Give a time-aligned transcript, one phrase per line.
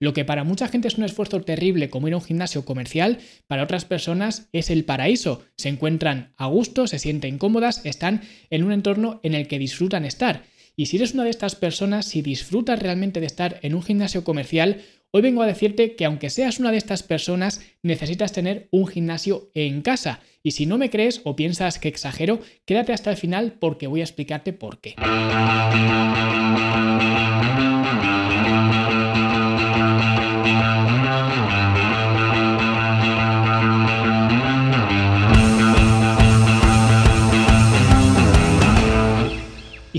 [0.00, 3.18] Lo que para mucha gente es un esfuerzo terrible como ir a un gimnasio comercial,
[3.46, 5.42] para otras personas es el paraíso.
[5.58, 10.06] Se encuentran a gusto, se sienten cómodas, están en un entorno en el que disfrutan
[10.06, 10.44] estar.
[10.74, 14.24] Y si eres una de estas personas, si disfrutas realmente de estar en un gimnasio
[14.24, 18.86] comercial, hoy vengo a decirte que aunque seas una de estas personas, necesitas tener un
[18.86, 20.20] gimnasio en casa.
[20.42, 24.00] Y si no me crees o piensas que exagero, quédate hasta el final porque voy
[24.00, 24.94] a explicarte por qué.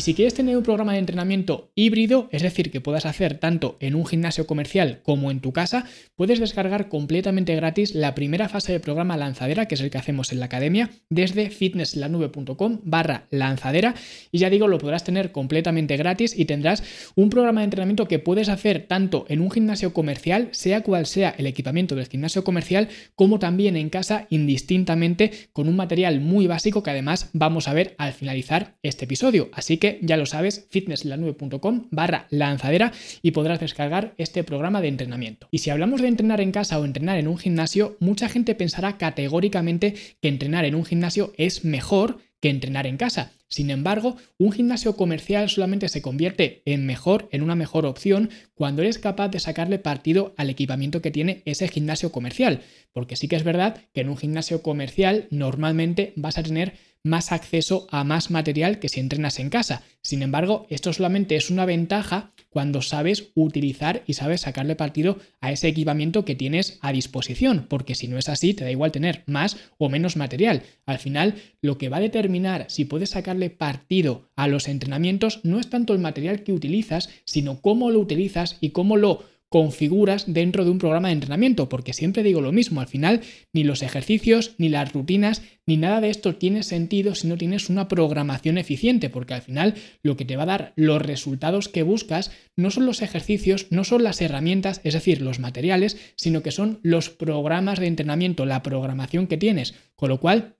[0.01, 3.77] Y si quieres tener un programa de entrenamiento híbrido, es decir, que puedas hacer tanto
[3.79, 8.71] en un gimnasio comercial como en tu casa, puedes descargar completamente gratis la primera fase
[8.71, 13.93] del programa lanzadera, que es el que hacemos en la academia, desde fitnesslanube.com barra lanzadera.
[14.31, 16.81] Y ya digo, lo podrás tener completamente gratis y tendrás
[17.13, 21.35] un programa de entrenamiento que puedes hacer tanto en un gimnasio comercial, sea cual sea
[21.37, 26.81] el equipamiento del gimnasio comercial, como también en casa indistintamente con un material muy básico
[26.81, 29.51] que además vamos a ver al finalizar este episodio.
[29.53, 35.47] Así que ya lo sabes, fitnesslanube.com barra lanzadera y podrás descargar este programa de entrenamiento.
[35.51, 38.97] Y si hablamos de entrenar en casa o entrenar en un gimnasio, mucha gente pensará
[38.97, 43.31] categóricamente que entrenar en un gimnasio es mejor que entrenar en casa.
[43.47, 48.81] Sin embargo, un gimnasio comercial solamente se convierte en mejor, en una mejor opción, cuando
[48.81, 52.61] eres capaz de sacarle partido al equipamiento que tiene ese gimnasio comercial.
[52.93, 57.31] Porque sí que es verdad que en un gimnasio comercial normalmente vas a tener más
[57.31, 59.83] acceso a más material que si entrenas en casa.
[60.01, 65.51] Sin embargo, esto solamente es una ventaja cuando sabes utilizar y sabes sacarle partido a
[65.51, 69.23] ese equipamiento que tienes a disposición, porque si no es así, te da igual tener
[69.25, 70.63] más o menos material.
[70.85, 75.59] Al final, lo que va a determinar si puedes sacarle partido a los entrenamientos no
[75.59, 80.63] es tanto el material que utilizas, sino cómo lo utilizas y cómo lo configuras dentro
[80.63, 83.19] de un programa de entrenamiento, porque siempre digo lo mismo, al final
[83.51, 87.69] ni los ejercicios, ni las rutinas, ni nada de esto tiene sentido si no tienes
[87.69, 91.83] una programación eficiente, porque al final lo que te va a dar los resultados que
[91.83, 96.51] buscas no son los ejercicios, no son las herramientas, es decir, los materiales, sino que
[96.51, 100.55] son los programas de entrenamiento, la programación que tienes, con lo cual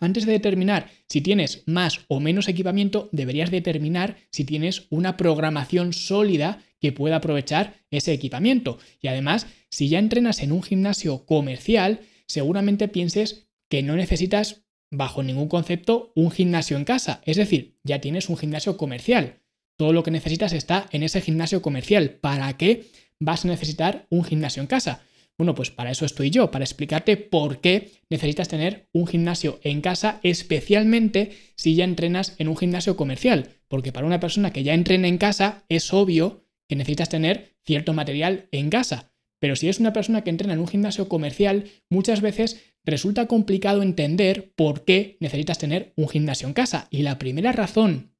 [0.00, 5.94] antes de determinar si tienes más o menos equipamiento, deberías determinar si tienes una programación
[5.94, 8.76] sólida que pueda aprovechar ese equipamiento.
[9.00, 15.22] Y además, si ya entrenas en un gimnasio comercial, seguramente pienses que no necesitas, bajo
[15.22, 17.22] ningún concepto, un gimnasio en casa.
[17.24, 19.40] Es decir, ya tienes un gimnasio comercial.
[19.78, 22.18] Todo lo que necesitas está en ese gimnasio comercial.
[22.20, 22.84] ¿Para qué
[23.18, 25.00] vas a necesitar un gimnasio en casa?
[25.38, 29.80] Bueno, pues para eso estoy yo, para explicarte por qué necesitas tener un gimnasio en
[29.80, 33.48] casa, especialmente si ya entrenas en un gimnasio comercial.
[33.68, 37.92] Porque para una persona que ya entrena en casa, es obvio que necesitas tener cierto
[37.92, 39.12] material en casa.
[39.38, 43.82] Pero si es una persona que entrena en un gimnasio comercial, muchas veces resulta complicado
[43.82, 46.88] entender por qué necesitas tener un gimnasio en casa.
[46.90, 48.14] Y la primera razón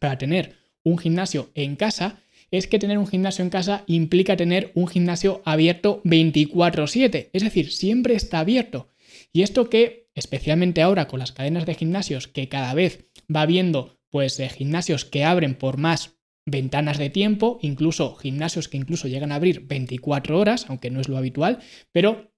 [0.00, 4.70] para tener un gimnasio en casa es que tener un gimnasio en casa implica tener
[4.74, 8.88] un gimnasio abierto 24/7, es decir, siempre está abierto.
[9.32, 13.98] Y esto que, especialmente ahora con las cadenas de gimnasios que cada vez va viendo
[14.10, 16.13] pues de gimnasios que abren por más
[16.46, 21.08] ventanas de tiempo, incluso gimnasios que incluso llegan a abrir 24 horas, aunque no es
[21.08, 21.60] lo habitual,
[21.92, 22.30] pero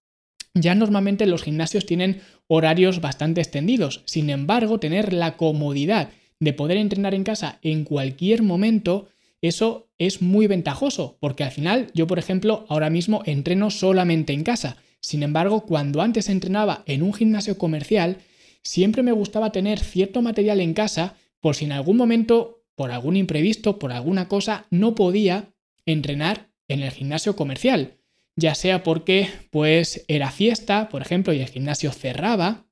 [0.55, 4.03] ya normalmente los gimnasios tienen horarios bastante extendidos.
[4.07, 9.09] Sin embargo, tener la comodidad de poder entrenar en casa en cualquier momento
[9.43, 14.45] eso es muy ventajoso, porque al final yo, por ejemplo, ahora mismo entreno solamente en
[14.45, 14.77] casa.
[15.01, 18.19] Sin embargo, cuando antes entrenaba en un gimnasio comercial,
[18.63, 23.17] siempre me gustaba tener cierto material en casa por si en algún momento, por algún
[23.17, 25.53] imprevisto, por alguna cosa, no podía
[25.87, 27.97] entrenar en el gimnasio comercial.
[28.37, 32.67] Ya sea porque pues era fiesta, por ejemplo, y el gimnasio cerraba,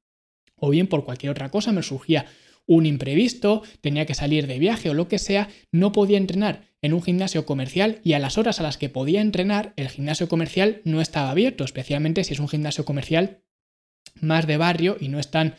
[0.56, 2.26] o bien por cualquier otra cosa me surgía
[2.66, 6.92] un imprevisto, tenía que salir de viaje o lo que sea, no podía entrenar en
[6.92, 10.80] un gimnasio comercial y a las horas a las que podía entrenar, el gimnasio comercial
[10.84, 13.42] no estaba abierto, especialmente si es un gimnasio comercial
[14.20, 15.56] más de barrio y no es tan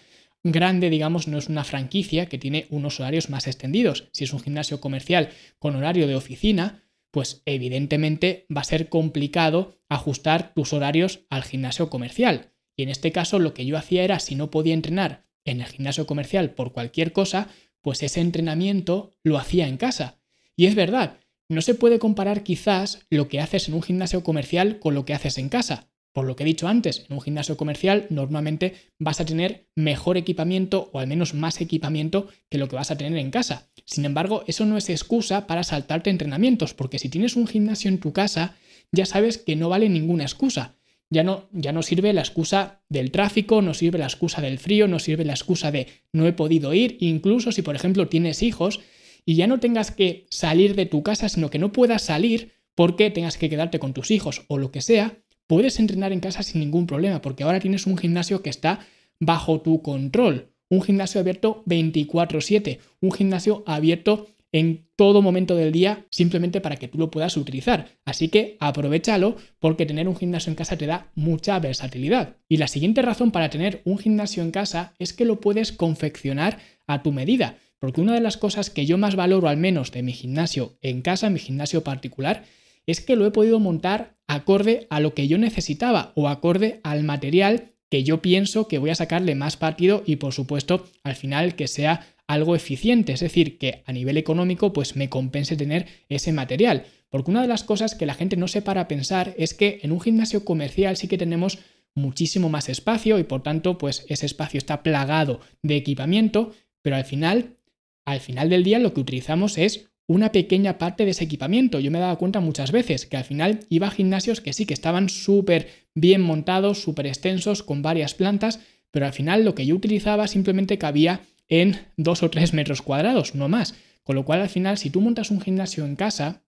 [0.52, 4.10] grande, digamos, no es una franquicia que tiene unos horarios más extendidos.
[4.14, 9.80] Si es un gimnasio comercial con horario de oficina, pues evidentemente va a ser complicado
[9.90, 12.52] ajustar tus horarios al gimnasio comercial.
[12.78, 15.68] Y en este caso lo que yo hacía era, si no podía entrenar en el
[15.68, 17.50] gimnasio comercial por cualquier cosa,
[17.82, 20.20] pues ese entrenamiento lo hacía en casa.
[20.56, 21.18] Y es verdad,
[21.50, 25.14] no se puede comparar quizás lo que haces en un gimnasio comercial con lo que
[25.14, 25.90] haces en casa.
[26.16, 30.16] Por lo que he dicho antes, en un gimnasio comercial normalmente vas a tener mejor
[30.16, 33.70] equipamiento o al menos más equipamiento que lo que vas a tener en casa.
[33.84, 38.00] Sin embargo, eso no es excusa para saltarte entrenamientos, porque si tienes un gimnasio en
[38.00, 38.56] tu casa,
[38.94, 40.78] ya sabes que no vale ninguna excusa.
[41.10, 44.88] Ya no, ya no sirve la excusa del tráfico, no sirve la excusa del frío,
[44.88, 48.80] no sirve la excusa de no he podido ir, incluso si por ejemplo tienes hijos
[49.26, 53.12] y ya no tengas que salir de tu casa, sino que no puedas salir porque
[53.12, 56.62] tengas que quedarte con tus hijos o lo que sea, puedes entrenar en casa sin
[56.62, 58.80] ningún problema, porque ahora tienes un gimnasio que está
[59.20, 66.06] bajo tu control, un gimnasio abierto 24/7, un gimnasio abierto en todo momento del día
[66.10, 67.90] simplemente para que tú lo puedas utilizar.
[68.06, 72.38] Así que aprovechalo porque tener un gimnasio en casa te da mucha versatilidad.
[72.48, 76.60] Y la siguiente razón para tener un gimnasio en casa es que lo puedes confeccionar
[76.88, 77.58] a tu medida.
[77.80, 81.02] Porque una de las cosas que yo más valoro al menos de mi gimnasio en
[81.02, 82.46] casa, mi gimnasio particular,
[82.88, 87.04] es que lo he podido montar acorde a lo que yo necesitaba o acorde al
[87.04, 91.56] material que yo pienso que voy a sacarle más partido y por supuesto al final
[91.56, 96.34] que sea algo eficiente, es decir, que a nivel económico pues me compense tener ese
[96.34, 96.86] material.
[97.10, 99.80] Porque una de las cosas que la gente no se para a pensar es que
[99.84, 101.60] en un gimnasio comercial sí que tenemos
[101.94, 106.52] muchísimo más espacio y por tanto pues ese espacio está plagado de equipamiento,
[106.82, 107.58] pero al final,
[108.06, 111.80] al final del día lo que utilizamos es una pequeña parte de ese equipamiento.
[111.80, 114.74] Yo me dado cuenta muchas veces que al final iba a gimnasios que sí, que
[114.74, 118.60] estaban súper bien montados, súper extensos, con varias plantas,
[118.92, 123.36] pero al final lo que yo utilizaba simplemente cabía en dos o tres metros cuadrados,
[123.36, 123.76] no más.
[124.04, 126.44] Con lo cual al final, si tú montas un gimnasio en casa,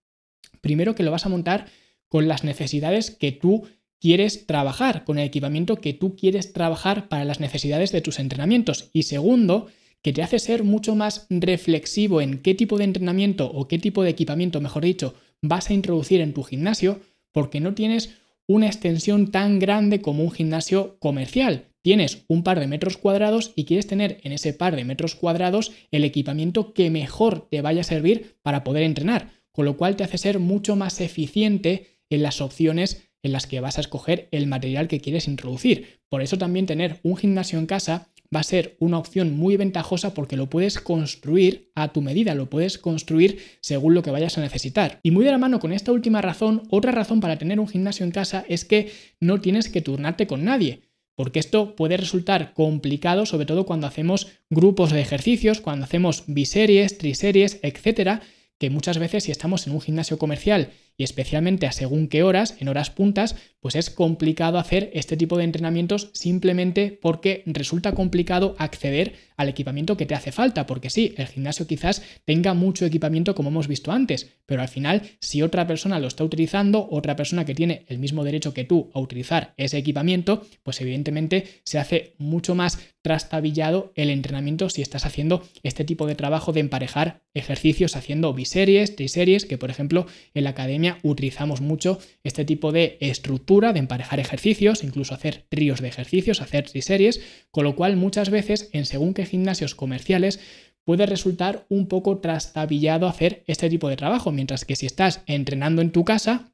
[0.60, 1.66] primero que lo vas a montar
[2.08, 3.66] con las necesidades que tú
[4.00, 8.90] quieres trabajar, con el equipamiento que tú quieres trabajar para las necesidades de tus entrenamientos.
[8.92, 9.66] Y segundo,
[10.02, 14.02] que te hace ser mucho más reflexivo en qué tipo de entrenamiento o qué tipo
[14.02, 17.00] de equipamiento, mejor dicho, vas a introducir en tu gimnasio,
[17.32, 18.10] porque no tienes
[18.46, 21.66] una extensión tan grande como un gimnasio comercial.
[21.82, 25.72] Tienes un par de metros cuadrados y quieres tener en ese par de metros cuadrados
[25.90, 30.04] el equipamiento que mejor te vaya a servir para poder entrenar, con lo cual te
[30.04, 34.46] hace ser mucho más eficiente en las opciones en las que vas a escoger el
[34.46, 36.00] material que quieres introducir.
[36.08, 40.14] Por eso también tener un gimnasio en casa va a ser una opción muy ventajosa
[40.14, 44.42] porque lo puedes construir a tu medida, lo puedes construir según lo que vayas a
[44.42, 45.00] necesitar.
[45.02, 48.04] Y muy de la mano con esta última razón, otra razón para tener un gimnasio
[48.04, 50.82] en casa es que no tienes que turnarte con nadie.
[51.14, 56.96] Porque esto puede resultar complicado, sobre todo cuando hacemos grupos de ejercicios, cuando hacemos biseries,
[56.96, 58.22] triseries, etcétera,
[58.58, 62.56] que muchas veces si estamos en un gimnasio comercial y especialmente a según qué horas,
[62.58, 68.54] en horas puntas, pues es complicado hacer este tipo de entrenamientos simplemente porque resulta complicado
[68.58, 73.34] acceder al equipamiento que te hace falta, porque sí, el gimnasio quizás tenga mucho equipamiento
[73.34, 77.44] como hemos visto antes, pero al final si otra persona lo está utilizando, otra persona
[77.44, 82.14] que tiene el mismo derecho que tú a utilizar ese equipamiento, pues evidentemente se hace
[82.18, 87.96] mucho más trastabillado el entrenamiento si estás haciendo este tipo de trabajo de emparejar ejercicios
[87.96, 93.72] haciendo biseries, triseries, que por ejemplo en la academia utilizamos mucho este tipo de estructura
[93.72, 97.20] de emparejar ejercicios, incluso hacer tríos de ejercicios, hacer triseries,
[97.50, 100.40] con lo cual muchas veces en según qué gimnasios comerciales
[100.84, 105.82] puede resultar un poco trastabillado hacer este tipo de trabajo, mientras que si estás entrenando
[105.82, 106.52] en tu casa,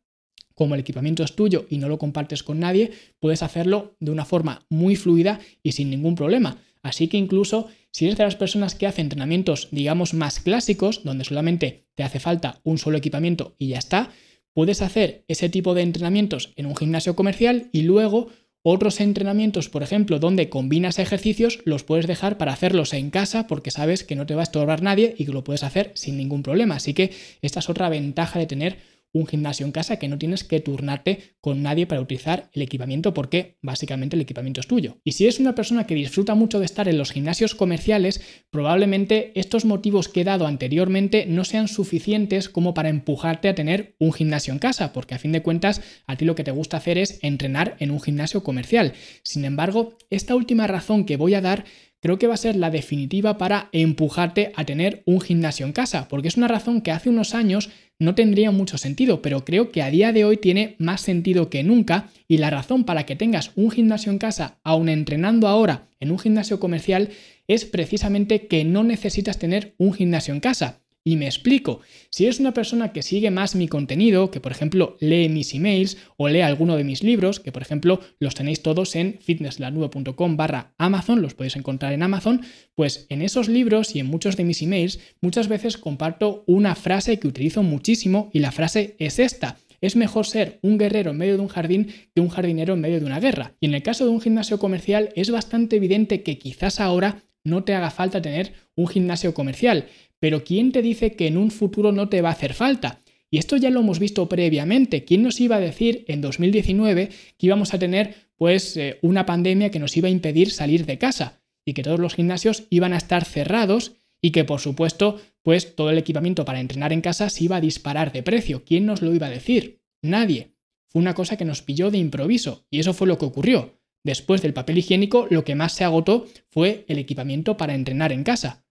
[0.54, 4.25] como el equipamiento es tuyo y no lo compartes con nadie, puedes hacerlo de una
[4.25, 6.58] forma muy fluida y sin ningún problema.
[6.84, 11.25] Así que incluso si eres de las personas que hacen entrenamientos, digamos, más clásicos, donde
[11.25, 14.10] solamente te hace falta un solo equipamiento y ya está,
[14.52, 18.28] puedes hacer ese tipo de entrenamientos en un gimnasio comercial y luego
[18.62, 23.70] otros entrenamientos, por ejemplo, donde combinas ejercicios, los puedes dejar para hacerlos en casa porque
[23.70, 26.43] sabes que no te va a estorbar nadie y que lo puedes hacer sin ningún
[26.43, 26.76] problema.
[26.76, 28.79] Así que esta es otra ventaja de tener
[29.15, 33.15] un gimnasio en casa que no tienes que turnarte con nadie para utilizar el equipamiento
[33.15, 34.99] porque básicamente el equipamiento es tuyo.
[35.05, 39.33] Y si eres una persona que disfruta mucho de estar en los gimnasios comerciales, probablemente
[39.39, 44.13] estos motivos que he dado anteriormente no sean suficientes como para empujarte a tener un
[44.13, 46.99] gimnasio en casa, porque a fin de cuentas a ti lo que te gusta hacer
[46.99, 48.93] es entrenar en un gimnasio comercial.
[49.23, 51.65] Sin embargo, esta última razón que voy a dar
[52.05, 56.06] creo que va a ser la definitiva para empujarte a tener un gimnasio en casa,
[56.09, 57.71] porque es una razón que hace unos años
[58.05, 61.65] no tendría mucho sentido, pero creo que a día de hoy tiene más sentido que
[61.65, 66.11] nunca y la razón para que tengas un gimnasio en casa, aun entrenando ahora en
[66.11, 67.11] un gimnasio comercial,
[67.49, 70.83] es precisamente que no necesitas tener un gimnasio en casa.
[71.06, 74.96] Y me explico, si eres una persona que sigue más mi contenido, que por ejemplo
[75.01, 78.96] lee mis emails o lee alguno de mis libros, que por ejemplo los tenéis todos
[78.96, 82.41] en fitnesslanube.com barra Amazon, los podéis encontrar en Amazon,
[82.75, 87.19] pues en esos libros y en muchos de mis emails muchas veces comparto una frase
[87.19, 89.58] que utilizo muchísimo y la frase es esta.
[89.82, 92.99] Es mejor ser un guerrero en medio de un jardín que un jardinero en medio
[93.01, 93.53] de una guerra.
[93.61, 97.65] Y en el caso de un gimnasio comercial es bastante evidente que quizás ahora no
[97.65, 99.87] te haga falta tener un gimnasio comercial,
[100.24, 103.02] pero ¿quién te dice que en un futuro no te va a hacer falta?
[103.31, 105.04] Y esto ya lo hemos visto previamente.
[105.04, 109.70] ¿Quién nos iba a decir en 2019 que íbamos a tener pues eh, una pandemia
[109.70, 112.96] que nos iba a impedir salir de casa y que todos los gimnasios iban a
[112.96, 117.44] estar cerrados y que por supuesto pues todo el equipamiento para entrenar en casa se
[117.44, 118.64] iba a disparar de precio.
[118.64, 119.82] ¿Quién nos lo iba a decir?
[120.00, 120.54] Nadie.
[120.88, 123.78] Fue una cosa que nos pilló de improviso y eso fue lo que ocurrió.
[124.02, 128.24] Después del papel higiénico, lo que más se agotó fue el equipamiento para entrenar en
[128.24, 128.64] casa.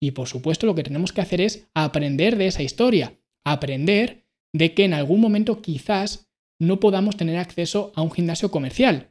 [0.00, 4.74] Y por supuesto lo que tenemos que hacer es aprender de esa historia, aprender de
[4.74, 9.10] que en algún momento quizás no podamos tener acceso a un gimnasio comercial.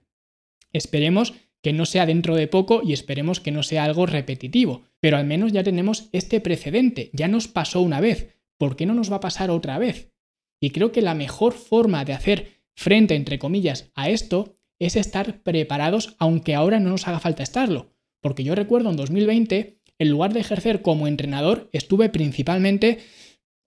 [0.73, 5.17] Esperemos que no sea dentro de poco y esperemos que no sea algo repetitivo, pero
[5.17, 9.11] al menos ya tenemos este precedente, ya nos pasó una vez, ¿por qué no nos
[9.11, 10.13] va a pasar otra vez?
[10.59, 15.41] Y creo que la mejor forma de hacer frente, entre comillas, a esto es estar
[15.41, 17.91] preparados aunque ahora no nos haga falta estarlo,
[18.21, 22.99] porque yo recuerdo en 2020 en lugar de ejercer como entrenador, estuve principalmente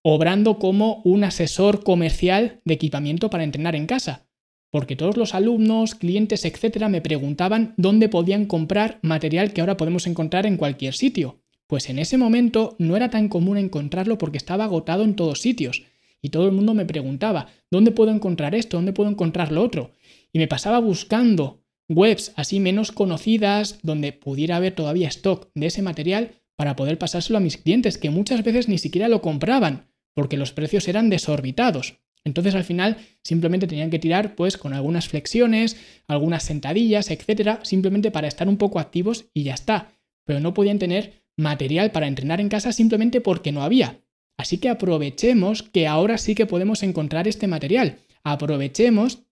[0.02, 4.26] obrando como un asesor comercial de equipamiento para entrenar en casa,
[4.70, 10.06] porque todos los alumnos, clientes, etcétera, me preguntaban dónde podían comprar material que ahora podemos
[10.06, 11.42] encontrar en cualquier sitio.
[11.66, 15.84] Pues en ese momento no era tan común encontrarlo porque estaba agotado en todos sitios.
[16.22, 18.76] Y todo el mundo me preguntaba, ¿dónde puedo encontrar esto?
[18.76, 19.92] ¿Dónde puedo encontrar lo otro?
[20.32, 21.59] Y me pasaba buscando
[21.90, 27.38] webs así menos conocidas donde pudiera haber todavía stock de ese material para poder pasárselo
[27.38, 31.98] a mis clientes que muchas veces ni siquiera lo compraban porque los precios eran desorbitados.
[32.24, 38.10] Entonces al final simplemente tenían que tirar pues con algunas flexiones, algunas sentadillas, etcétera, simplemente
[38.10, 39.92] para estar un poco activos y ya está.
[40.26, 44.00] Pero no podían tener material para entrenar en casa simplemente porque no había.
[44.36, 47.98] Así que aprovechemos que ahora sí que podemos encontrar este material.
[48.22, 49.22] Aprovechemos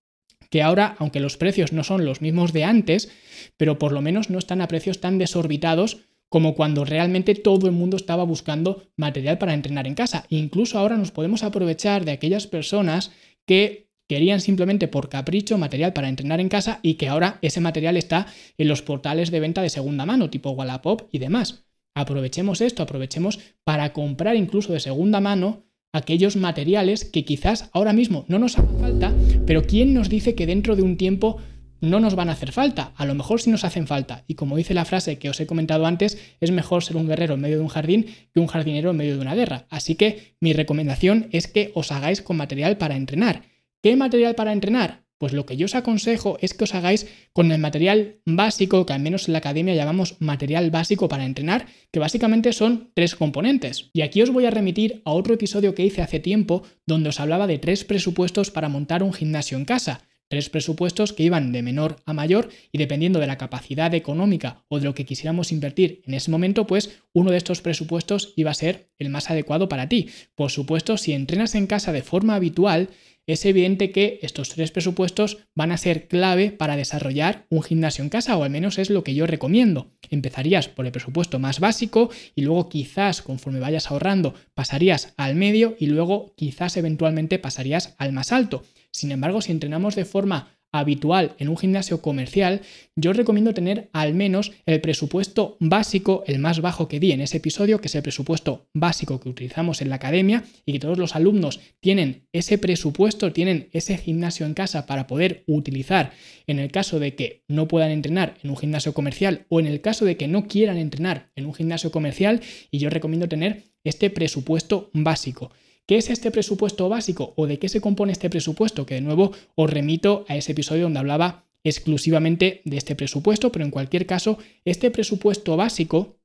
[0.51, 3.11] que ahora, aunque los precios no son los mismos de antes,
[3.57, 7.73] pero por lo menos no están a precios tan desorbitados como cuando realmente todo el
[7.73, 10.27] mundo estaba buscando material para entrenar en casa.
[10.29, 13.13] incluso ahora nos podemos aprovechar de aquellas personas
[13.47, 17.97] que querían simplemente por capricho material para entrenar en casa y que ahora ese material
[17.97, 18.27] está
[18.57, 21.67] en los portales de venta de segunda mano, tipo Wallapop y demás.
[21.95, 25.68] Aprovechemos esto, aprovechemos para comprar incluso de segunda mano
[25.99, 29.15] aquellos materiales que quizás ahora mismo no nos hagan falta,
[29.47, 31.39] pero ¿quién nos dice que dentro de un tiempo
[31.81, 32.93] no nos van a hacer falta?
[32.97, 34.25] A lo mejor sí nos hacen falta.
[34.27, 37.35] Y como dice la frase que os he comentado antes, es mejor ser un guerrero
[37.35, 39.67] en medio de un jardín que un jardinero en medio de una guerra.
[39.71, 43.43] Así que mi recomendación es que os hagáis con material para entrenar.
[43.83, 45.08] ¿Qué material para entrenar?
[45.19, 48.93] Pues lo que yo os aconsejo es que os hagáis con el material básico, que
[48.93, 53.91] al menos en la academia llamamos material básico para entrenar, que básicamente son tres componentes.
[53.93, 57.19] Y aquí os voy a remitir a otro episodio que hice hace tiempo donde os
[57.19, 60.09] hablaba de tres presupuestos para montar un gimnasio en casa.
[60.31, 64.79] Tres presupuestos que iban de menor a mayor y dependiendo de la capacidad económica o
[64.79, 68.55] de lo que quisiéramos invertir en ese momento, pues uno de estos presupuestos iba a
[68.55, 70.11] ser el más adecuado para ti.
[70.35, 72.91] Por supuesto, si entrenas en casa de forma habitual,
[73.29, 78.09] es evidente que estos tres presupuestos van a ser clave para desarrollar un gimnasio en
[78.09, 79.93] casa, o al menos es lo que yo recomiendo.
[80.09, 85.77] Empezarías por el presupuesto más básico y luego quizás conforme vayas ahorrando pasarías al medio
[85.79, 88.65] y luego quizás eventualmente pasarías al más alto.
[88.91, 92.61] Sin embargo, si entrenamos de forma habitual en un gimnasio comercial,
[92.97, 97.39] yo recomiendo tener al menos el presupuesto básico, el más bajo que di en ese
[97.39, 101.17] episodio, que es el presupuesto básico que utilizamos en la academia y que todos los
[101.17, 106.13] alumnos tienen ese presupuesto, tienen ese gimnasio en casa para poder utilizar
[106.47, 109.81] en el caso de que no puedan entrenar en un gimnasio comercial o en el
[109.81, 114.11] caso de que no quieran entrenar en un gimnasio comercial y yo recomiendo tener este
[114.11, 115.51] presupuesto básico.
[115.89, 118.85] ¿Qué es este presupuesto básico o de qué se compone este presupuesto?
[118.85, 123.65] Que de nuevo os remito a ese episodio donde hablaba exclusivamente de este presupuesto, pero
[123.65, 126.19] en cualquier caso, este presupuesto básico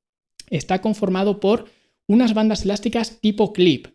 [0.50, 1.64] está conformado por
[2.06, 3.86] unas bandas elásticas tipo clip.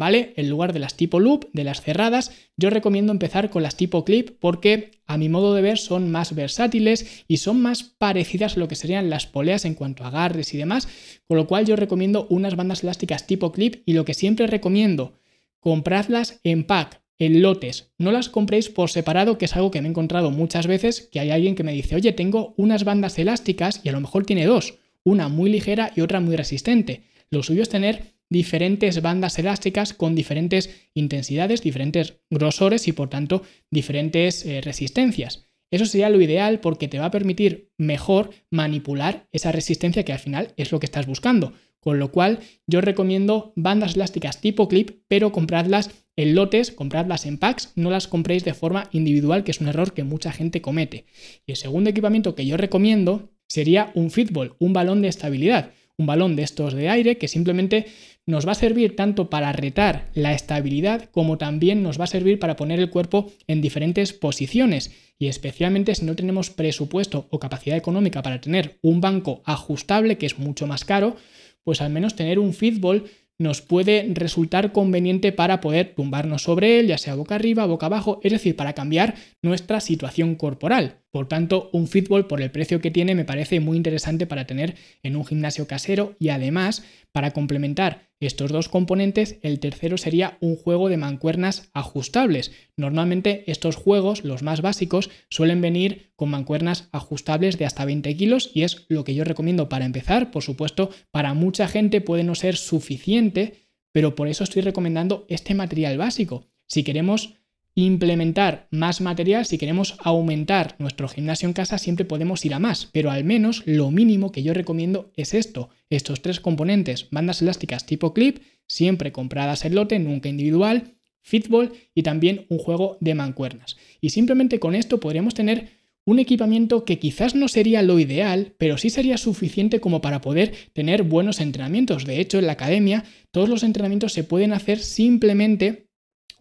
[0.00, 0.32] ¿Vale?
[0.36, 4.02] En lugar de las tipo loop, de las cerradas, yo recomiendo empezar con las tipo
[4.02, 8.60] clip porque a mi modo de ver son más versátiles y son más parecidas a
[8.60, 10.88] lo que serían las poleas en cuanto a agarres y demás,
[11.28, 15.18] con lo cual yo recomiendo unas bandas elásticas tipo clip y lo que siempre recomiendo,
[15.58, 19.88] compradlas en pack, en lotes, no las compréis por separado, que es algo que me
[19.88, 23.82] he encontrado muchas veces, que hay alguien que me dice, oye, tengo unas bandas elásticas
[23.84, 27.02] y a lo mejor tiene dos, una muy ligera y otra muy resistente.
[27.28, 33.42] Lo suyo es tener diferentes bandas elásticas con diferentes intensidades, diferentes grosores y por tanto
[33.70, 35.50] diferentes eh, resistencias.
[35.72, 40.18] Eso sería lo ideal porque te va a permitir mejor manipular esa resistencia que al
[40.18, 41.52] final es lo que estás buscando.
[41.80, 47.38] Con lo cual yo recomiendo bandas elásticas tipo clip, pero compradlas en lotes, compradlas en
[47.38, 51.06] packs, no las compréis de forma individual, que es un error que mucha gente comete.
[51.46, 55.70] Y el segundo equipamiento que yo recomiendo sería un fitball, un balón de estabilidad
[56.00, 57.86] un balón de estos de aire que simplemente
[58.30, 62.38] nos va a servir tanto para retar la estabilidad como también nos va a servir
[62.38, 67.76] para poner el cuerpo en diferentes posiciones y especialmente si no tenemos presupuesto o capacidad
[67.76, 71.16] económica para tener un banco ajustable que es mucho más caro,
[71.62, 73.04] pues al menos tener un fitball
[73.38, 78.20] nos puede resultar conveniente para poder tumbarnos sobre él, ya sea boca arriba, boca abajo,
[78.22, 80.99] es decir, para cambiar nuestra situación corporal.
[81.10, 84.76] Por tanto, un fitball por el precio que tiene me parece muy interesante para tener
[85.02, 90.54] en un gimnasio casero y además para complementar estos dos componentes, el tercero sería un
[90.54, 92.52] juego de mancuernas ajustables.
[92.76, 98.50] Normalmente estos juegos, los más básicos, suelen venir con mancuernas ajustables de hasta 20 kilos
[98.52, 100.30] y es lo que yo recomiendo para empezar.
[100.30, 103.54] Por supuesto, para mucha gente puede no ser suficiente,
[103.90, 106.46] pero por eso estoy recomendando este material básico.
[106.66, 107.39] Si queremos
[107.74, 112.88] implementar más material, si queremos aumentar nuestro gimnasio en casa, siempre podemos ir a más,
[112.92, 117.86] pero al menos lo mínimo que yo recomiendo es esto, estos tres componentes, bandas elásticas
[117.86, 123.76] tipo clip, siempre compradas en lote, nunca individual, fitball y también un juego de mancuernas.
[124.00, 128.78] Y simplemente con esto podríamos tener un equipamiento que quizás no sería lo ideal, pero
[128.78, 132.04] sí sería suficiente como para poder tener buenos entrenamientos.
[132.04, 135.89] De hecho, en la academia todos los entrenamientos se pueden hacer simplemente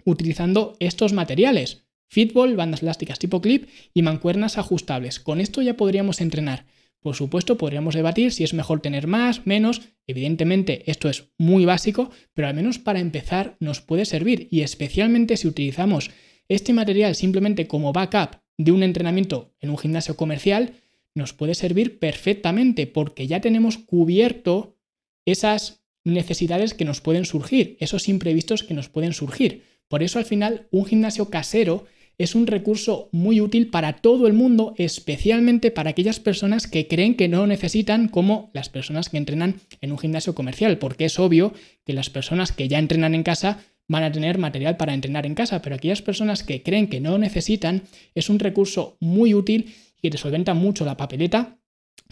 [0.10, 1.86] utilizando estos materiales.
[2.10, 5.20] Fitball, bandas elásticas tipo clip y mancuernas ajustables.
[5.20, 6.66] Con esto ya podríamos entrenar.
[7.02, 9.82] Por supuesto, podríamos debatir si es mejor tener más, menos.
[10.06, 14.48] Evidentemente, esto es muy básico, pero al menos para empezar nos puede servir.
[14.52, 16.12] Y especialmente si utilizamos
[16.50, 20.74] este material simplemente como backup de un entrenamiento en un gimnasio comercial,
[21.16, 24.76] nos puede servir perfectamente porque ya tenemos cubierto
[25.26, 29.64] esas necesidades que nos pueden surgir, esos imprevistos que nos pueden surgir.
[29.88, 31.86] Por eso al final un gimnasio casero
[32.20, 37.16] es un recurso muy útil para todo el mundo, especialmente para aquellas personas que creen
[37.16, 41.54] que no necesitan como las personas que entrenan en un gimnasio comercial, porque es obvio
[41.86, 45.34] que las personas que ya entrenan en casa van a tener material para entrenar en
[45.34, 50.10] casa, pero aquellas personas que creen que no necesitan es un recurso muy útil y
[50.10, 51.59] que solventa mucho la papeleta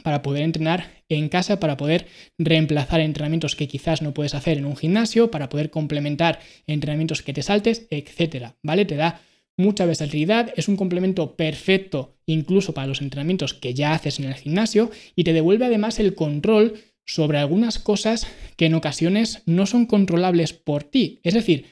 [0.03, 4.65] para poder entrenar en casa, para poder reemplazar entrenamientos que quizás no puedes hacer en
[4.65, 8.85] un gimnasio, para poder complementar entrenamientos que te saltes, etcétera, ¿vale?
[8.85, 9.21] Te da
[9.57, 14.35] mucha versatilidad, es un complemento perfecto incluso para los entrenamientos que ya haces en el
[14.35, 19.85] gimnasio y te devuelve además el control sobre algunas cosas que en ocasiones no son
[19.85, 21.65] controlables por ti, es decir,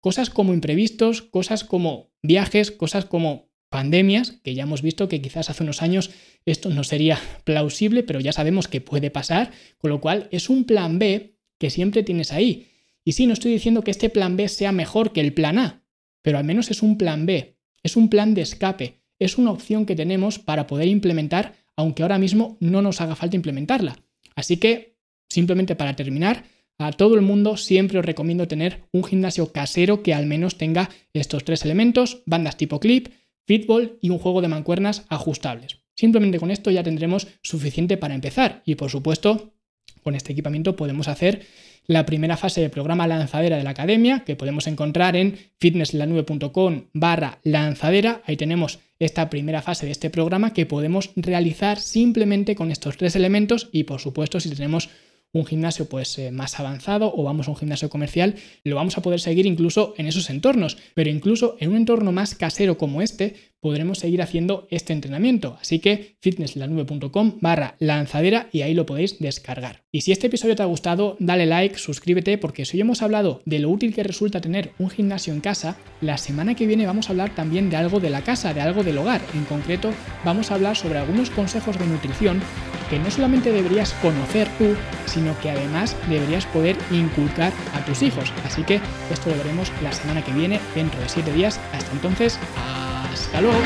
[0.00, 5.50] cosas como imprevistos, cosas como viajes, cosas como pandemias, que ya hemos visto que quizás
[5.50, 6.10] hace unos años
[6.46, 10.64] esto no sería plausible, pero ya sabemos que puede pasar, con lo cual es un
[10.64, 12.68] plan B que siempre tienes ahí.
[13.04, 15.84] Y sí, no estoy diciendo que este plan B sea mejor que el plan A,
[16.22, 19.86] pero al menos es un plan B, es un plan de escape, es una opción
[19.86, 23.96] que tenemos para poder implementar, aunque ahora mismo no nos haga falta implementarla.
[24.36, 26.44] Así que, simplemente para terminar,
[26.78, 30.90] a todo el mundo siempre os recomiendo tener un gimnasio casero que al menos tenga
[31.12, 33.08] estos tres elementos, bandas tipo clip,
[33.48, 35.80] fitball y un juego de mancuernas ajustables.
[35.96, 39.54] Simplemente con esto ya tendremos suficiente para empezar y por supuesto
[40.04, 41.44] con este equipamiento podemos hacer
[41.86, 47.40] la primera fase del programa lanzadera de la academia que podemos encontrar en fitnesslanube.com barra
[47.42, 48.22] lanzadera.
[48.26, 53.16] Ahí tenemos esta primera fase de este programa que podemos realizar simplemente con estos tres
[53.16, 54.90] elementos y por supuesto si tenemos
[55.32, 59.02] un gimnasio pues eh, más avanzado o vamos a un gimnasio comercial, lo vamos a
[59.02, 63.34] poder seguir incluso en esos entornos, pero incluso en un entorno más casero como este
[63.60, 65.58] podremos seguir haciendo este entrenamiento.
[65.60, 69.82] Así que fitnesslanube.com barra lanzadera y ahí lo podéis descargar.
[69.90, 73.42] Y si este episodio te ha gustado, dale like, suscríbete, porque si hoy hemos hablado
[73.46, 77.08] de lo útil que resulta tener un gimnasio en casa, la semana que viene vamos
[77.08, 79.20] a hablar también de algo de la casa, de algo del hogar.
[79.34, 79.90] En concreto,
[80.24, 82.40] vamos a hablar sobre algunos consejos de nutrición
[82.90, 84.74] que no solamente deberías conocer tú,
[85.18, 88.32] sino que además deberías poder inculcar a tus hijos.
[88.46, 91.58] Así que esto lo veremos la semana que viene, dentro de 7 días.
[91.72, 92.38] Hasta entonces,
[93.12, 93.58] hasta luego.